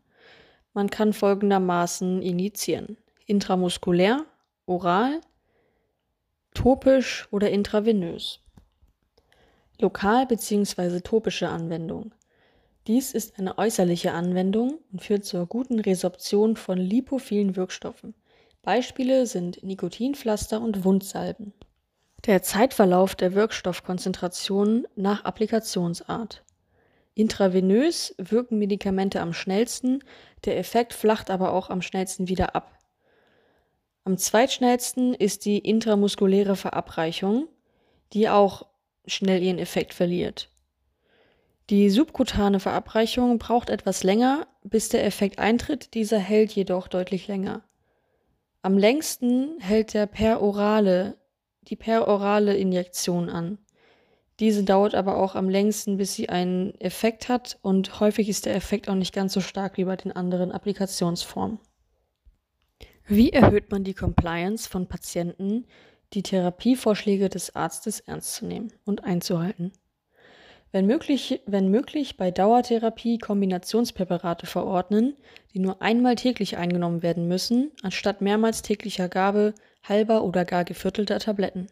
[0.74, 2.98] Man kann folgendermaßen injizieren.
[3.26, 4.26] Intramuskulär,
[4.66, 5.22] oral,
[6.60, 8.42] topisch oder intravenös.
[9.80, 11.00] Lokal bzw.
[11.00, 12.14] topische Anwendung.
[12.86, 18.14] Dies ist eine äußerliche Anwendung und führt zur guten Resorption von lipophilen Wirkstoffen.
[18.62, 21.54] Beispiele sind Nikotinpflaster und Wundsalben.
[22.26, 26.44] Der Zeitverlauf der Wirkstoffkonzentration nach Applikationsart.
[27.14, 30.04] Intravenös wirken Medikamente am schnellsten,
[30.44, 32.79] der Effekt flacht aber auch am schnellsten wieder ab.
[34.04, 37.48] Am zweitschnellsten ist die intramuskuläre Verabreichung,
[38.14, 38.66] die auch
[39.06, 40.50] schnell ihren Effekt verliert.
[41.70, 47.64] Die subkutane Verabreichung braucht etwas länger, bis der Effekt eintritt, dieser hält jedoch deutlich länger.
[48.62, 51.20] Am längsten hält der perorale
[51.70, 53.60] die perorale Injektion an.
[54.40, 58.56] Diese dauert aber auch am längsten, bis sie einen Effekt hat und häufig ist der
[58.56, 61.60] Effekt auch nicht ganz so stark wie bei den anderen Applikationsformen.
[63.12, 65.66] Wie erhöht man die Compliance von Patienten,
[66.14, 69.72] die Therapievorschläge des Arztes ernst zu nehmen und einzuhalten?
[70.72, 75.16] Wenn möglich, wenn möglich bei Dauertherapie Kombinationspräparate verordnen,
[75.56, 81.18] die nur einmal täglich eingenommen werden müssen, anstatt mehrmals täglicher Gabe halber oder gar geviertelter
[81.18, 81.66] Tabletten.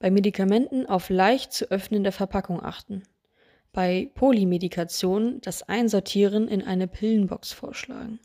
[0.00, 3.04] Bei Medikamenten auf leicht zu öffnende Verpackung achten.
[3.72, 8.20] Bei Polymedikation das Einsortieren in eine Pillenbox vorschlagen.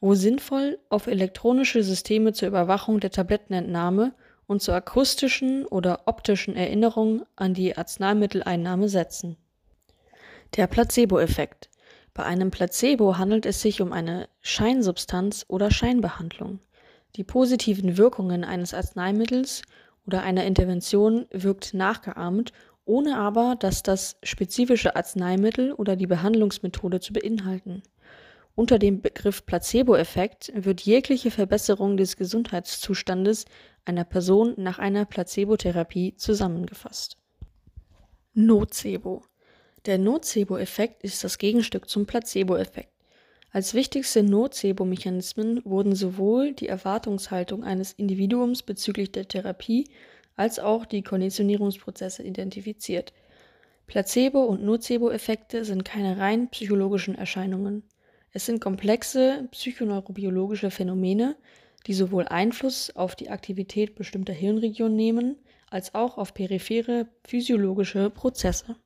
[0.00, 4.14] Wo sinnvoll, auf elektronische Systeme zur Überwachung der Tablettenentnahme
[4.46, 9.36] und zur akustischen oder optischen Erinnerung an die Arzneimitteleinnahme setzen.
[10.56, 11.68] Der Placebo-Effekt.
[12.14, 16.58] Bei einem Placebo handelt es sich um eine Scheinsubstanz oder Scheinbehandlung.
[17.16, 19.62] Die positiven Wirkungen eines Arzneimittels
[20.06, 22.52] oder einer Intervention wirkt nachgeahmt,
[22.84, 27.82] ohne aber, dass das spezifische Arzneimittel oder die Behandlungsmethode zu beinhalten.
[28.60, 33.46] Unter dem Begriff Placebo-Effekt wird jegliche Verbesserung des Gesundheitszustandes
[33.86, 37.16] einer Person nach einer Placebotherapie zusammengefasst.
[38.34, 39.22] Nocebo.
[39.86, 42.92] Der Nocebo-Effekt ist das Gegenstück zum Placebo-Effekt.
[43.50, 49.88] Als wichtigste Nocebo-Mechanismen wurden sowohl die Erwartungshaltung eines Individuums bezüglich der Therapie
[50.36, 53.14] als auch die Konditionierungsprozesse identifiziert.
[53.86, 57.84] Placebo- und Nocebo-Effekte sind keine rein psychologischen Erscheinungen.
[58.32, 61.36] Es sind komplexe psychoneurobiologische Phänomene,
[61.86, 65.36] die sowohl Einfluss auf die Aktivität bestimmter Hirnregionen nehmen,
[65.70, 68.76] als auch auf periphere physiologische Prozesse.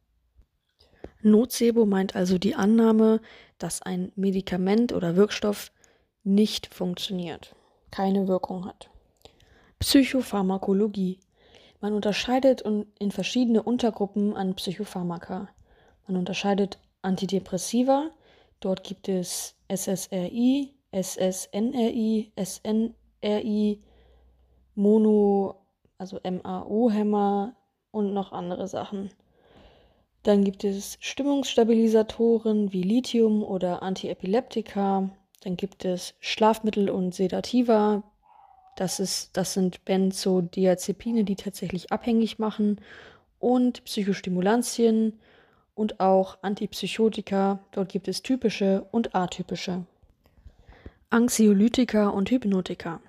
[1.22, 3.20] Nocebo meint also die Annahme,
[3.58, 5.72] dass ein Medikament oder Wirkstoff
[6.22, 7.54] nicht funktioniert,
[7.90, 8.90] keine Wirkung hat.
[9.78, 11.18] Psychopharmakologie.
[11.80, 15.48] Man unterscheidet in verschiedene Untergruppen an Psychopharmaka.
[16.06, 18.10] Man unterscheidet Antidepressiva,
[18.64, 23.82] dort gibt es SSRI, SSNRI, SNRI,
[24.74, 25.66] Mono,
[25.98, 27.56] also MAO-Hämmer
[27.90, 29.10] und noch andere Sachen.
[30.22, 35.10] Dann gibt es Stimmungsstabilisatoren wie Lithium oder Antiepileptika.
[35.42, 38.02] Dann gibt es Schlafmittel und Sedativa.
[38.76, 42.80] Das, ist, das sind Benzodiazepine, die tatsächlich abhängig machen.
[43.38, 45.20] Und Psychostimulantien
[45.74, 47.58] und auch Antipsychotika.
[47.72, 49.84] Dort gibt es typische und atypische.
[51.10, 53.00] Anxiolytika und Hypnotika.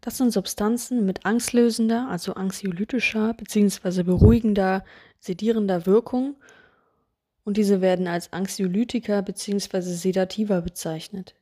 [0.00, 4.02] Das sind Substanzen mit angstlösender, also anxiolytischer bzw.
[4.02, 4.84] beruhigender
[5.18, 6.36] sedierender Wirkung
[7.44, 9.80] und diese werden als Anxiolytika bzw.
[9.80, 11.34] Sedativa bezeichnet.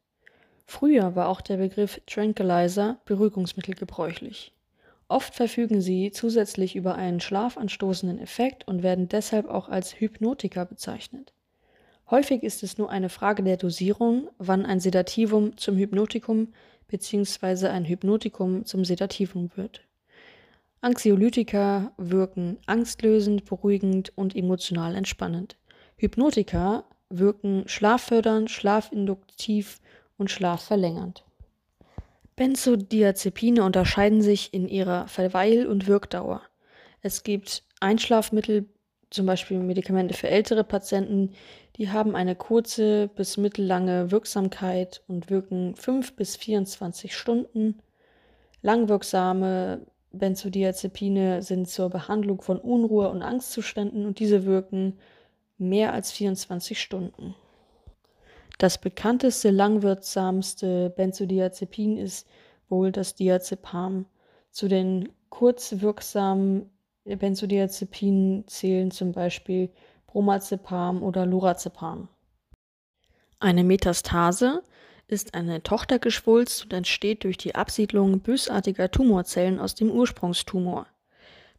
[0.67, 4.53] Früher war auch der Begriff Tranquilizer Beruhigungsmittel gebräuchlich.
[5.13, 11.35] Oft verfügen sie zusätzlich über einen schlafanstoßenden Effekt und werden deshalb auch als Hypnotika bezeichnet.
[12.11, 16.55] Häufig ist es nur eine Frage der Dosierung, wann ein Sedativum zum Hypnotikum
[16.89, 17.67] bzw.
[17.67, 19.83] ein Hypnotikum zum Sedativum wird.
[20.81, 25.59] Anxiolytika wirken angstlösend, beruhigend und emotional entspannend.
[25.97, 29.79] Hypnotika wirken schlaffördernd, schlafinduktiv
[30.17, 31.23] und schlafverlängernd.
[32.37, 36.43] Benzodiazepine unterscheiden sich in ihrer Verweil- und Wirkdauer.
[37.03, 38.69] Es gibt Einschlafmittel,
[39.11, 41.33] zum Beispiel Medikamente für ältere Patienten,
[41.77, 47.81] die haben eine kurze bis mittellange Wirksamkeit und wirken 5 bis 24 Stunden.
[48.63, 54.99] Langwirksame Benzodiazepine sind zur Behandlung von Unruhe und Angstzuständen und diese wirken
[55.59, 57.35] mehr als 24 Stunden.
[58.63, 62.29] Das bekannteste, langwirksamste Benzodiazepin ist
[62.69, 64.07] wohl das Diazepam.
[64.53, 66.71] Zu den kurzwirksamen
[67.05, 69.71] Benzodiazepinen zählen zum Beispiel
[70.07, 72.07] Bromazepam oder Lorazepam.
[73.41, 74.63] Eine Metastase
[75.09, 80.87] ist eine Tochtergeschwulst und entsteht durch die Absiedlung bösartiger Tumorzellen aus dem Ursprungstumor.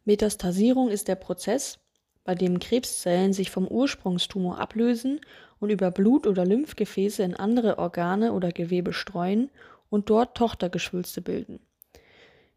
[0.06, 1.80] Metastasierung ist der Prozess,
[2.24, 5.20] bei dem Krebszellen sich vom Ursprungstumor ablösen
[5.64, 9.50] und über Blut- oder Lymphgefäße in andere Organe oder Gewebe streuen
[9.88, 11.58] und dort Tochtergeschwülste bilden.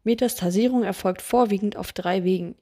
[0.04, 2.54] Metastasierung erfolgt vorwiegend auf drei Wegen.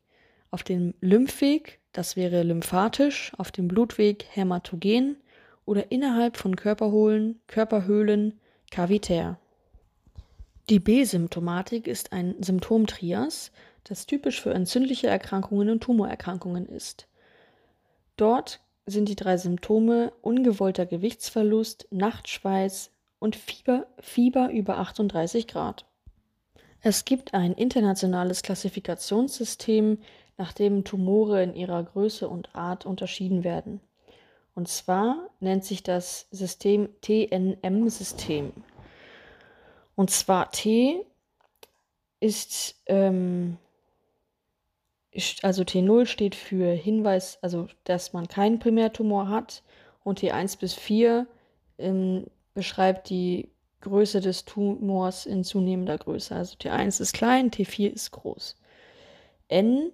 [0.53, 5.17] Auf dem Lymphweg, das wäre lymphatisch, auf dem Blutweg hämatogen
[5.65, 8.39] oder innerhalb von Körperhohlen, Körperhöhlen
[8.71, 9.41] kavitär.
[10.71, 13.51] Die B-Symptomatik ist ein Symptomtrias,
[13.83, 17.09] das typisch für entzündliche Erkrankungen und Tumorerkrankungen ist.
[18.17, 25.85] Dort sind die drei Symptome ungewollter Gewichtsverlust, Nachtschweiß und Fieber, Fieber über 38 Grad.
[26.81, 29.99] Es gibt ein internationales Klassifikationssystem,
[30.39, 33.81] nach dem Tumore in ihrer Größe und Art unterschieden werden.
[34.55, 38.53] Und zwar nennt sich das System TNM-System.
[39.95, 41.05] Und zwar T
[42.21, 43.57] ist, ähm,
[45.43, 49.63] also T0 steht für Hinweis, also dass man keinen Primärtumor hat.
[50.05, 51.27] Und T1 bis 4
[51.79, 53.51] ähm, beschreibt die
[53.81, 56.35] Größe des Tumors in zunehmender Größe.
[56.35, 58.57] Also T1 ist klein, T4 ist groß.
[59.49, 59.93] N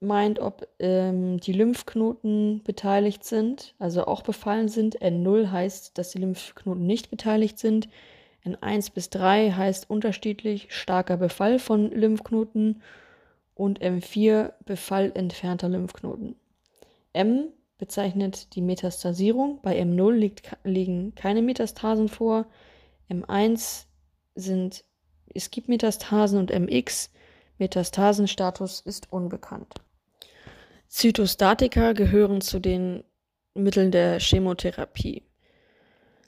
[0.00, 5.00] meint, ob ähm, die Lymphknoten beteiligt sind, also auch befallen sind.
[5.00, 7.88] N0 heißt, dass die Lymphknoten nicht beteiligt sind.
[8.44, 12.82] N1 bis 3 heißt unterschiedlich starker Befall von Lymphknoten
[13.60, 16.34] und M4 Befall entfernter Lymphknoten.
[17.12, 19.60] M bezeichnet die Metastasierung.
[19.60, 22.46] Bei M0 liegt, liegen keine Metastasen vor.
[23.10, 23.84] M1
[24.34, 24.82] sind,
[25.34, 27.10] es gibt Metastasen und MX
[27.58, 29.74] Metastasenstatus ist unbekannt.
[30.88, 33.04] Zytostatika gehören zu den
[33.52, 35.22] Mitteln der Chemotherapie.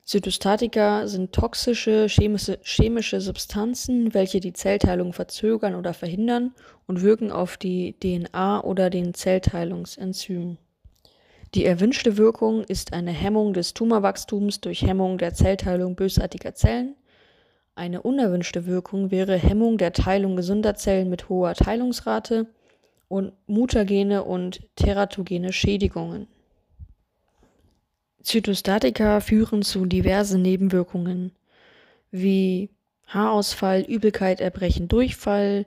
[0.04, 6.54] Zytostatika sind toxische chemische, chemische Substanzen, welche die Zellteilung verzögern oder verhindern
[6.86, 10.58] und wirken auf die DNA oder den Zellteilungsenzym.
[11.54, 16.96] Die erwünschte Wirkung ist eine Hemmung des Tumorwachstums durch Hemmung der Zellteilung bösartiger Zellen.
[17.74, 22.46] Eine unerwünschte Wirkung wäre Hemmung der Teilung gesunder Zellen mit hoher Teilungsrate
[23.08, 26.26] und mutagene und teratogene Schädigungen.
[28.22, 31.32] Zytostatika führen zu diversen Nebenwirkungen
[32.10, 32.70] wie
[33.06, 35.66] Haarausfall, Übelkeit, Erbrechen, Durchfall,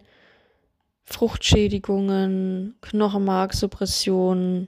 [1.03, 4.67] Fruchtschädigungen, Knochenmarksuppression,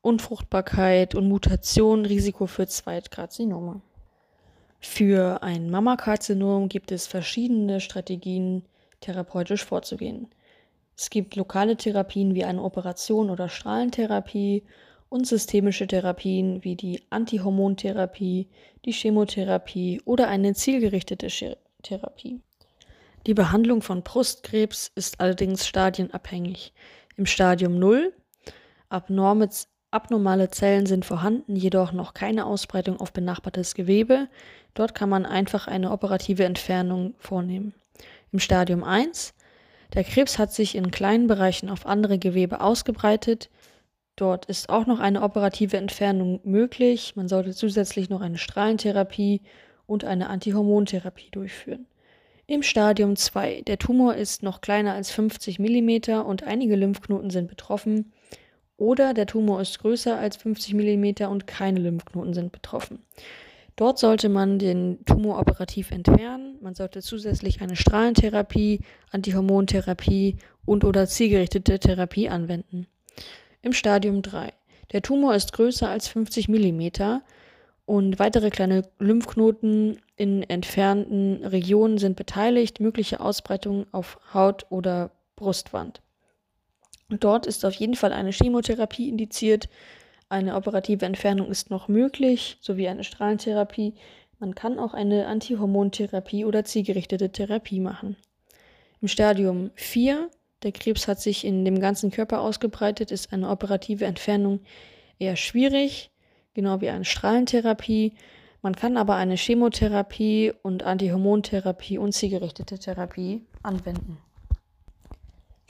[0.00, 3.82] Unfruchtbarkeit und Mutation, Risiko für Zweitkarzinome.
[4.80, 8.64] Für ein Mammakarzinom gibt es verschiedene Strategien,
[9.00, 10.28] therapeutisch vorzugehen.
[10.96, 14.64] Es gibt lokale Therapien wie eine Operation oder Strahlentherapie
[15.12, 18.48] und systemische Therapien wie die Antihormontherapie,
[18.86, 21.28] die Chemotherapie oder eine zielgerichtete
[21.82, 22.40] Therapie.
[23.26, 26.72] Die Behandlung von Brustkrebs ist allerdings stadienabhängig.
[27.16, 28.14] Im Stadium 0
[28.88, 29.50] abnorme,
[29.90, 34.28] abnormale Zellen sind vorhanden, jedoch noch keine Ausbreitung auf benachbartes Gewebe.
[34.72, 37.74] Dort kann man einfach eine operative Entfernung vornehmen.
[38.32, 39.34] Im Stadium 1
[39.92, 43.50] der Krebs hat sich in kleinen Bereichen auf andere Gewebe ausgebreitet.
[44.16, 47.16] Dort ist auch noch eine operative Entfernung möglich.
[47.16, 49.40] Man sollte zusätzlich noch eine Strahlentherapie
[49.86, 51.86] und eine Antihormontherapie durchführen.
[52.46, 53.62] Im Stadium 2.
[53.62, 58.12] Der Tumor ist noch kleiner als 50 mm und einige Lymphknoten sind betroffen.
[58.76, 62.98] Oder der Tumor ist größer als 50 mm und keine Lymphknoten sind betroffen.
[63.76, 66.58] Dort sollte man den Tumor operativ entfernen.
[66.60, 70.36] Man sollte zusätzlich eine Strahlentherapie, Antihormontherapie
[70.66, 72.86] und oder zielgerichtete Therapie anwenden
[73.62, 74.52] im Stadium 3.
[74.92, 77.20] Der Tumor ist größer als 50 mm
[77.86, 86.02] und weitere kleine Lymphknoten in entfernten Regionen sind beteiligt, mögliche Ausbreitung auf Haut oder Brustwand.
[87.08, 89.68] Dort ist auf jeden Fall eine Chemotherapie indiziert.
[90.28, 93.94] Eine operative Entfernung ist noch möglich, sowie eine Strahlentherapie.
[94.38, 98.16] Man kann auch eine Antihormontherapie oder zielgerichtete Therapie machen.
[99.00, 100.30] Im Stadium 4
[100.62, 104.60] der Krebs hat sich in dem ganzen Körper ausgebreitet, ist eine operative Entfernung
[105.18, 106.10] eher schwierig,
[106.54, 108.14] genau wie eine Strahlentherapie.
[108.60, 114.18] Man kann aber eine Chemotherapie und Antihormontherapie und zielgerichtete Therapie anwenden.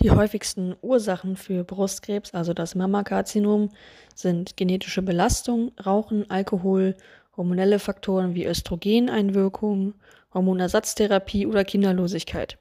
[0.00, 3.70] Die häufigsten Ursachen für Brustkrebs, also das Mammakarzinom,
[4.14, 6.96] sind genetische Belastung, Rauchen, Alkohol,
[7.36, 9.94] hormonelle Faktoren wie Östrogeneinwirkung,
[10.34, 12.58] Hormonersatztherapie oder Kinderlosigkeit.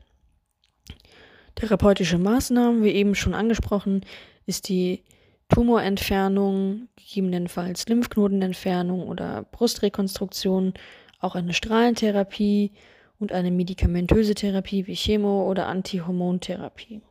[1.62, 4.02] Therapeutische Maßnahmen, wie eben schon angesprochen,
[4.48, 5.04] ist die
[5.48, 10.74] Tumorentfernung, gegebenenfalls Lymphknotenentfernung oder Brustrekonstruktion,
[11.20, 12.72] auch eine Strahlentherapie
[13.20, 17.04] und eine medikamentöse Therapie wie Chemo- oder Antihormontherapie.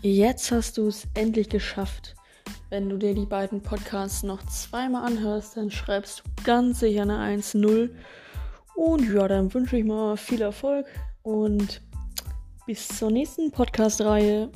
[0.00, 2.14] Jetzt hast du es endlich geschafft.
[2.72, 7.18] Wenn du dir die beiden Podcasts noch zweimal anhörst, dann schreibst du ganz sicher eine
[7.18, 7.90] 1-0.
[8.74, 10.86] Und ja, dann wünsche ich mal viel Erfolg
[11.22, 11.82] und
[12.64, 14.48] bis zur nächsten Podcast-Reihe.